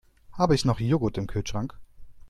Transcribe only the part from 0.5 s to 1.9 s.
ich noch Joghurt im Kühlschrank?